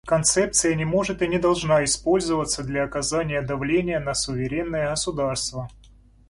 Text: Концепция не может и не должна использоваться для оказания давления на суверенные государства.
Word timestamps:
Концепция 0.07 0.73
не 0.73 0.83
может 0.83 1.21
и 1.21 1.27
не 1.27 1.37
должна 1.37 1.83
использоваться 1.83 2.63
для 2.63 2.83
оказания 2.85 3.43
давления 3.43 3.99
на 3.99 4.15
суверенные 4.15 4.89
государства. 4.89 5.69